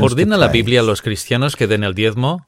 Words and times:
¿Ordena 0.00 0.36
la 0.36 0.48
Biblia 0.48 0.80
a 0.80 0.82
los 0.82 1.02
cristianos 1.02 1.56
que 1.56 1.66
den 1.66 1.84
el 1.84 1.94
diezmo? 1.94 2.46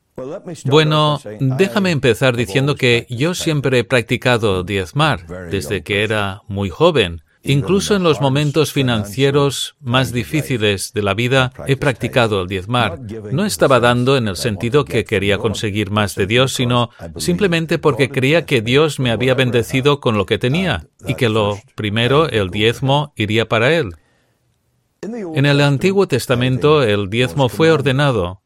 Bueno, 0.67 1.21
déjame 1.41 1.91
empezar 1.91 2.37
diciendo 2.37 2.75
que 2.75 3.07
yo 3.09 3.35
siempre 3.35 3.79
he 3.79 3.85
practicado 3.85 4.63
diezmar 4.63 5.27
desde 5.51 5.83
que 5.83 6.05
era 6.05 6.43
muy 6.49 6.69
joven. 6.69 7.23
Incluso 7.45 7.97
en 7.97 8.05
los 8.05 8.21
momentos 8.21 8.73
financieros 8.73 9.75
más 9.81 10.13
difíciles 10.13 10.93
de 10.93 11.03
la 11.03 11.15
vida 11.15 11.53
he 11.67 11.77
practicado 11.77 12.43
el 12.43 12.49
diezmar. 12.49 13.01
No 13.33 13.45
estaba 13.45 13.81
dando 13.81 14.17
en 14.17 14.29
el 14.29 14.37
sentido 14.37 14.85
que 14.85 15.05
quería 15.05 15.39
conseguir 15.39 15.91
más 15.91 16.15
de 16.15 16.27
Dios, 16.27 16.53
sino 16.53 16.91
simplemente 17.17 17.79
porque 17.79 18.11
creía 18.11 18.47
que 18.47 18.61
Dios 18.61 19.01
me 19.01 19.11
había 19.11 19.35
bendecido 19.35 19.99
con 19.99 20.17
lo 20.17 20.27
que 20.27 20.39
tenía 20.39 20.87
y 21.07 21.15
que 21.15 21.29
lo 21.29 21.59
primero, 21.75 22.29
el 22.29 22.51
diezmo, 22.51 23.13
iría 23.17 23.49
para 23.49 23.75
Él. 23.75 23.95
En 25.05 25.47
el 25.47 25.61
Antiguo 25.61 26.07
Testamento 26.07 26.85
el 26.85 27.11
diezmo 27.11 27.49
fue 27.49 27.73
ordenado. 27.73 28.41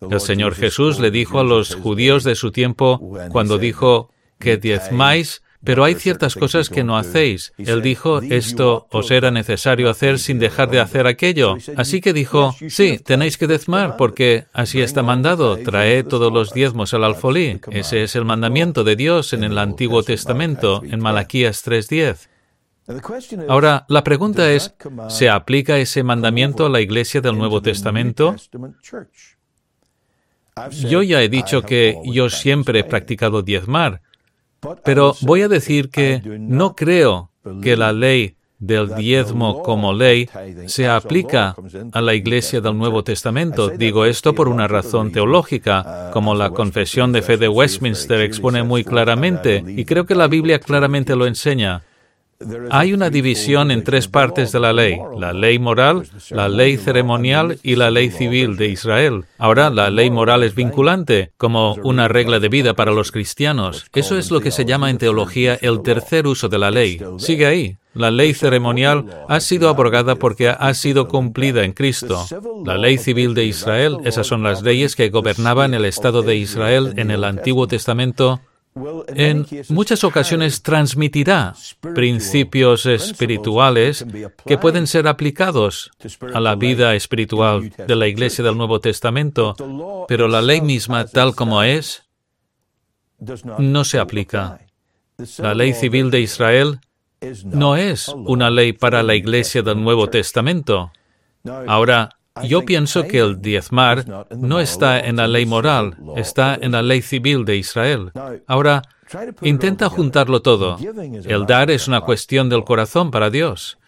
El 0.00 0.20
Señor 0.20 0.54
Jesús 0.54 1.00
le 1.00 1.10
dijo 1.10 1.40
a 1.40 1.44
los 1.44 1.74
judíos 1.74 2.22
de 2.22 2.36
su 2.36 2.52
tiempo 2.52 3.16
cuando 3.32 3.58
dijo 3.58 4.12
que 4.38 4.58
diezmáis, 4.58 5.42
pero 5.64 5.82
hay 5.82 5.96
ciertas 5.96 6.36
cosas 6.36 6.70
que 6.70 6.84
no 6.84 6.96
hacéis. 6.96 7.52
Él 7.58 7.82
dijo, 7.82 8.20
esto 8.22 8.86
os 8.92 9.10
era 9.10 9.32
necesario 9.32 9.90
hacer 9.90 10.20
sin 10.20 10.38
dejar 10.38 10.70
de 10.70 10.78
hacer 10.78 11.08
aquello. 11.08 11.56
Así 11.76 12.00
que 12.00 12.12
dijo, 12.12 12.54
sí, 12.68 13.00
tenéis 13.04 13.36
que 13.36 13.48
diezmar, 13.48 13.96
porque 13.96 14.46
así 14.52 14.80
está 14.80 15.02
mandado, 15.02 15.56
trae 15.56 16.04
todos 16.04 16.32
los 16.32 16.52
diezmos 16.52 16.94
al 16.94 17.02
alfolí. 17.02 17.60
Ese 17.72 18.04
es 18.04 18.14
el 18.14 18.24
mandamiento 18.24 18.84
de 18.84 18.94
Dios 18.94 19.32
en 19.32 19.42
el 19.42 19.58
Antiguo 19.58 20.04
Testamento, 20.04 20.80
en 20.84 21.00
Malaquías 21.00 21.66
3.10. 21.66 22.28
Ahora, 23.48 23.84
la 23.88 24.02
pregunta 24.02 24.50
es, 24.50 24.74
¿se 25.08 25.28
aplica 25.28 25.78
ese 25.78 26.02
mandamiento 26.02 26.66
a 26.66 26.70
la 26.70 26.80
iglesia 26.80 27.20
del 27.20 27.36
Nuevo 27.36 27.60
Testamento? 27.60 28.34
Yo 30.70 31.02
ya 31.02 31.22
he 31.22 31.28
dicho 31.28 31.62
que 31.62 31.98
yo 32.04 32.30
siempre 32.30 32.80
he 32.80 32.84
practicado 32.84 33.42
diezmar, 33.42 34.00
pero 34.84 35.14
voy 35.20 35.42
a 35.42 35.48
decir 35.48 35.90
que 35.90 36.22
no 36.40 36.74
creo 36.74 37.30
que 37.62 37.76
la 37.76 37.92
ley 37.92 38.36
del 38.58 38.94
diezmo 38.96 39.62
como 39.62 39.92
ley 39.92 40.28
se 40.66 40.88
aplica 40.88 41.54
a 41.92 42.00
la 42.00 42.14
iglesia 42.14 42.60
del 42.60 42.76
Nuevo 42.76 43.04
Testamento. 43.04 43.68
Digo 43.68 44.04
esto 44.04 44.34
por 44.34 44.48
una 44.48 44.66
razón 44.66 45.12
teológica, 45.12 46.10
como 46.12 46.34
la 46.34 46.50
confesión 46.50 47.12
de 47.12 47.22
fe 47.22 47.36
de 47.36 47.48
Westminster 47.48 48.20
expone 48.20 48.62
muy 48.62 48.82
claramente, 48.82 49.62
y 49.66 49.84
creo 49.84 50.06
que 50.06 50.14
la 50.14 50.26
Biblia 50.26 50.58
claramente 50.58 51.14
lo 51.14 51.26
enseña. 51.26 51.82
Hay 52.70 52.92
una 52.92 53.10
división 53.10 53.72
en 53.72 53.82
tres 53.82 54.06
partes 54.06 54.52
de 54.52 54.60
la 54.60 54.72
ley, 54.72 54.96
la 55.16 55.32
ley 55.32 55.58
moral, 55.58 56.04
la 56.30 56.48
ley 56.48 56.76
ceremonial 56.76 57.58
y 57.64 57.74
la 57.74 57.90
ley 57.90 58.10
civil 58.10 58.56
de 58.56 58.68
Israel. 58.68 59.24
Ahora, 59.38 59.70
la 59.70 59.90
ley 59.90 60.08
moral 60.08 60.44
es 60.44 60.54
vinculante, 60.54 61.32
como 61.36 61.74
una 61.82 62.06
regla 62.06 62.38
de 62.38 62.48
vida 62.48 62.74
para 62.74 62.92
los 62.92 63.10
cristianos. 63.10 63.86
Eso 63.92 64.16
es 64.16 64.30
lo 64.30 64.40
que 64.40 64.52
se 64.52 64.64
llama 64.64 64.88
en 64.88 64.98
teología 64.98 65.58
el 65.60 65.82
tercer 65.82 66.28
uso 66.28 66.48
de 66.48 66.58
la 66.58 66.70
ley. 66.70 67.00
Sigue 67.18 67.46
ahí. 67.46 67.76
La 67.92 68.12
ley 68.12 68.32
ceremonial 68.32 69.06
ha 69.28 69.40
sido 69.40 69.68
abrogada 69.68 70.14
porque 70.14 70.48
ha 70.48 70.74
sido 70.74 71.08
cumplida 71.08 71.64
en 71.64 71.72
Cristo. 71.72 72.24
La 72.64 72.78
ley 72.78 72.98
civil 72.98 73.34
de 73.34 73.46
Israel, 73.46 73.96
esas 74.04 74.28
son 74.28 74.44
las 74.44 74.62
leyes 74.62 74.94
que 74.94 75.10
gobernaban 75.10 75.74
el 75.74 75.84
Estado 75.84 76.22
de 76.22 76.36
Israel 76.36 76.94
en 76.96 77.10
el 77.10 77.24
Antiguo 77.24 77.66
Testamento, 77.66 78.40
en 79.08 79.46
muchas 79.68 80.04
ocasiones 80.04 80.62
transmitirá 80.62 81.54
principios 81.94 82.86
espirituales 82.86 84.04
que 84.46 84.58
pueden 84.58 84.86
ser 84.86 85.08
aplicados 85.08 85.90
a 86.34 86.40
la 86.40 86.54
vida 86.54 86.94
espiritual 86.94 87.70
de 87.70 87.96
la 87.96 88.06
Iglesia 88.06 88.44
del 88.44 88.56
Nuevo 88.56 88.80
Testamento, 88.80 89.54
pero 90.08 90.28
la 90.28 90.42
ley 90.42 90.60
misma 90.60 91.06
tal 91.06 91.34
como 91.34 91.62
es 91.62 92.04
no 93.58 93.84
se 93.84 93.98
aplica. 93.98 94.60
La 95.38 95.54
ley 95.54 95.72
civil 95.72 96.10
de 96.10 96.20
Israel 96.20 96.80
no 97.44 97.76
es 97.76 98.08
una 98.08 98.50
ley 98.50 98.72
para 98.72 99.02
la 99.02 99.14
Iglesia 99.14 99.62
del 99.62 99.82
Nuevo 99.82 100.08
Testamento. 100.08 100.92
Ahora, 101.66 102.17
yo 102.44 102.64
pienso 102.64 103.04
que 103.04 103.18
el 103.18 103.40
diezmar 103.40 104.04
no 104.36 104.60
está 104.60 105.00
en 105.00 105.16
la 105.16 105.28
ley 105.28 105.46
moral, 105.46 105.96
está 106.16 106.58
en 106.60 106.72
la 106.72 106.82
ley 106.82 107.02
civil 107.02 107.44
de 107.44 107.56
Israel. 107.56 108.12
Ahora, 108.46 108.82
intenta 109.42 109.88
juntarlo 109.88 110.42
todo. 110.42 110.78
El 111.24 111.46
dar 111.46 111.70
es 111.70 111.88
una 111.88 112.02
cuestión 112.02 112.48
del 112.48 112.64
corazón 112.64 113.10
para 113.10 113.30
Dios. 113.30 113.78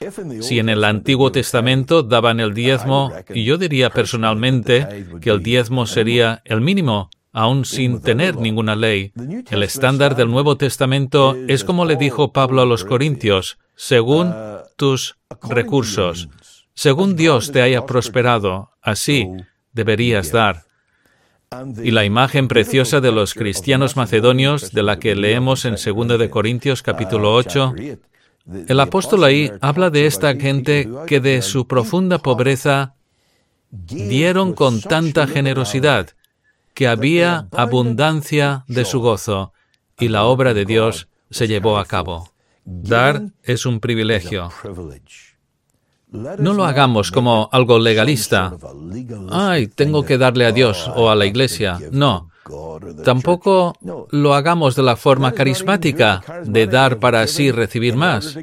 Si 0.41 0.59
en 0.59 0.69
el 0.69 0.85
Antiguo 0.85 1.33
Testamento 1.33 2.03
daban 2.03 2.41
el 2.41 2.55
diezmo, 2.55 3.13
y 3.33 3.45
yo 3.45 3.59
diría 3.59 3.91
personalmente 3.91 5.07
que 5.21 5.31
el 5.31 5.43
diezmo 5.43 5.87
sería 5.87 6.43
el 6.45 6.61
mínimo, 6.61 7.11
aún 7.33 7.65
sin 7.65 8.01
tener 8.01 8.37
ninguna 8.37 8.77
ley. 8.77 9.13
El 9.51 9.63
estándar 9.63 10.17
del 10.17 10.31
Nuevo 10.31 10.57
Testamento 10.57 11.37
es 11.49 11.65
como 11.65 11.85
le 11.85 11.97
dijo 11.97 12.33
Pablo 12.33 12.63
a 12.63 12.67
los 12.67 12.85
Corintios, 12.85 13.59
según 13.77 14.35
tus 14.77 15.17
recursos. 15.49 16.29
Según 16.81 17.15
Dios 17.15 17.53
te 17.53 17.61
haya 17.61 17.85
prosperado, 17.85 18.71
así 18.81 19.29
deberías 19.71 20.33
dar. 20.33 20.65
Y 21.85 21.91
la 21.91 22.07
imagen 22.07 22.49
preciosa 22.49 23.03
de 23.03 23.13
los 23.13 23.35
cristianos 23.35 23.99
macedonios, 23.99 24.73
de 24.73 24.83
la 24.83 24.99
que 24.99 25.15
leemos 25.15 25.67
en 25.67 25.75
2 25.75 26.19
de 26.19 26.31
Corintios 26.31 26.83
capítulo 26.83 27.35
8, 27.35 27.75
el 28.67 28.81
apóstol 28.81 29.25
ahí 29.25 29.53
habla 29.61 29.91
de 29.91 30.07
esta 30.07 30.35
gente 30.37 30.89
que 31.07 31.21
de 31.21 31.43
su 31.43 31.67
profunda 31.67 32.17
pobreza 32.17 32.95
dieron 33.71 34.55
con 34.55 34.81
tanta 34.81 35.27
generosidad 35.27 36.09
que 36.73 36.89
había 36.89 37.47
abundancia 37.53 38.65
de 38.69 38.87
su 38.87 39.01
gozo 39.01 39.53
y 39.99 40.09
la 40.09 40.25
obra 40.25 40.55
de 40.55 40.65
Dios 40.65 41.09
se 41.29 41.47
llevó 41.47 41.77
a 41.77 41.85
cabo. 41.85 42.33
Dar 42.65 43.25
es 43.43 43.67
un 43.67 43.81
privilegio. 43.81 44.51
No 46.13 46.55
lo 46.55 46.65
hagamos 46.65 47.11
como 47.11 47.49
algo 47.53 47.79
legalista. 47.79 48.53
Ay, 49.31 49.69
tengo 49.69 50.05
que 50.05 50.19
darle 50.19 50.47
a 50.47 50.53
Dios 50.53 50.91
o 50.95 51.11
a 51.11 51.15
la 51.15 51.27
iglesia. 51.27 51.79
No. 51.93 52.31
Tampoco 53.05 53.75
lo 54.11 54.35
hagamos 54.35 54.75
de 54.75 54.83
la 54.83 54.97
forma 54.97 55.33
carismática, 55.33 56.23
de 56.45 56.67
dar 56.67 56.99
para 56.99 57.23
así 57.23 57.53
recibir 57.53 57.95
más. 57.95 58.37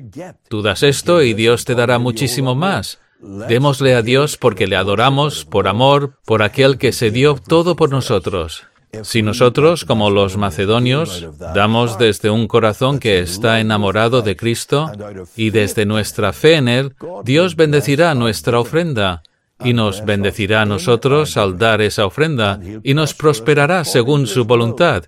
Tú 0.47 0.61
das 0.61 0.83
esto 0.83 1.22
y 1.22 1.33
Dios 1.33 1.66
te 1.66 1.75
dará 1.75 2.00
muchísimo 2.00 2.56
más. 2.56 3.00
Démosle 3.19 3.95
a 3.95 4.03
Dios 4.03 4.38
porque 4.38 4.67
le 4.67 4.75
adoramos, 4.75 5.44
por 5.44 5.67
amor, 5.67 6.19
por 6.23 6.44
aquel 6.44 6.77
que 6.77 6.91
se 6.91 7.11
dio 7.11 7.35
todo 7.35 7.75
por 7.75 7.89
nosotros. 7.89 8.63
Si 9.03 9.21
nosotros, 9.21 9.85
como 9.85 10.09
los 10.09 10.37
macedonios, 10.37 11.27
damos 11.53 11.97
desde 11.97 12.29
un 12.29 12.47
corazón 12.47 12.99
que 12.99 13.19
está 13.19 13.59
enamorado 13.59 14.21
de 14.21 14.35
Cristo 14.35 14.91
y 15.35 15.49
desde 15.49 15.85
nuestra 15.85 16.33
fe 16.33 16.55
en 16.55 16.67
Él, 16.67 16.95
Dios 17.23 17.55
bendecirá 17.55 18.13
nuestra 18.15 18.59
ofrenda 18.59 19.23
y 19.63 19.73
nos 19.73 20.05
bendecirá 20.05 20.61
a 20.61 20.65
nosotros 20.65 21.37
al 21.37 21.57
dar 21.57 21.81
esa 21.81 22.05
ofrenda 22.05 22.59
y 22.83 22.93
nos 22.93 23.13
prosperará 23.13 23.83
según 23.85 24.27
su 24.27 24.45
voluntad, 24.45 25.05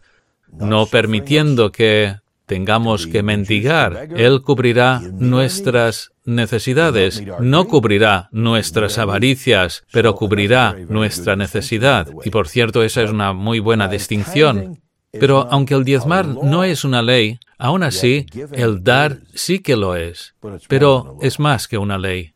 no 0.51 0.88
permitiendo 0.88 1.71
que 1.71 2.16
tengamos 2.50 3.06
que 3.06 3.22
mendigar. 3.22 4.10
Él 4.16 4.42
cubrirá 4.42 5.02
nuestras 5.14 6.12
necesidades, 6.26 7.24
no 7.40 7.68
cubrirá 7.68 8.28
nuestras 8.32 8.98
avaricias, 8.98 9.84
pero 9.92 10.16
cubrirá 10.16 10.76
nuestra 10.90 11.36
necesidad. 11.36 12.08
Y 12.26 12.32
por 12.32 12.48
cierto, 12.48 12.82
esa 12.82 13.04
es 13.04 13.12
una 13.12 13.34
muy 13.34 13.60
buena 13.60 13.88
distinción. 13.88 14.82
Pero 15.12 15.48
aunque 15.52 15.76
el 15.76 15.84
diezmar 15.84 16.26
no 16.26 16.64
es 16.64 16.84
una 16.84 17.04
ley, 17.04 17.40
aún 17.60 17.84
así, 17.84 18.26
el 18.52 18.84
dar 18.84 19.20
sí 19.36 19.60
que 19.60 19.76
lo 19.76 19.96
es. 19.96 20.34
Pero 20.68 21.20
es 21.22 21.40
más 21.40 21.68
que 21.68 21.78
una 21.78 22.00
ley. 22.00 22.34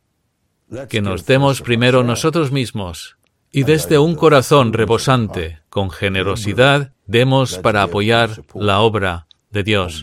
Que 0.88 1.02
nos 1.02 1.26
demos 1.26 1.60
primero 1.60 2.04
nosotros 2.04 2.52
mismos. 2.52 3.16
Y 3.50 3.64
desde 3.64 3.98
un 3.98 4.14
corazón 4.14 4.72
rebosante, 4.72 5.58
con 5.68 5.90
generosidad, 5.90 6.92
demos 7.06 7.58
para 7.58 7.82
apoyar 7.82 8.44
la 8.54 8.80
obra 8.80 9.26
de 9.54 9.62
Dios. 9.62 10.02